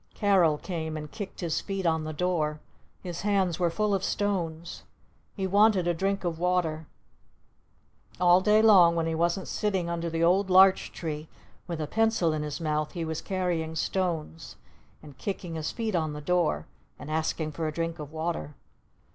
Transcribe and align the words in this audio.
Carol 0.15 0.57
came 0.57 0.97
and 0.97 1.11
kicked 1.11 1.41
his 1.41 1.61
feet 1.61 1.85
on 1.85 2.05
the 2.05 2.11
door. 2.11 2.59
His 3.03 3.21
hands 3.21 3.59
were 3.59 3.69
full 3.69 3.93
of 3.93 4.03
stones. 4.03 4.81
He 5.35 5.45
wanted 5.45 5.85
a 5.87 5.93
drink 5.93 6.23
of 6.23 6.39
water. 6.39 6.87
All 8.19 8.41
day 8.41 8.63
long 8.63 8.95
when 8.95 9.05
he 9.05 9.13
wasn't 9.13 9.47
sitting 9.47 9.91
under 9.91 10.09
the 10.09 10.23
old 10.23 10.49
Larch 10.49 10.91
Tree 10.91 11.29
with 11.67 11.79
a 11.79 11.85
pencil 11.85 12.33
in 12.33 12.41
his 12.41 12.59
mouth 12.59 12.93
he 12.93 13.05
was 13.05 13.21
carrying 13.21 13.75
stones! 13.75 14.55
And 15.03 15.19
kicking 15.19 15.53
his 15.53 15.71
feet 15.71 15.93
on 15.93 16.13
the 16.13 16.19
door! 16.21 16.65
And 16.97 17.11
asking 17.11 17.51
for 17.51 17.67
a 17.67 17.71
drink 17.71 17.99
of 17.99 18.11
water! 18.11 18.55